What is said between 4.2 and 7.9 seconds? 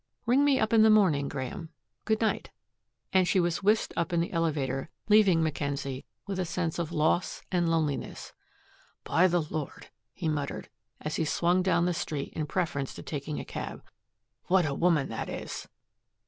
elevator, leaving Mackenzie with a sense of loss and